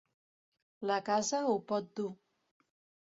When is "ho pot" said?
1.49-1.95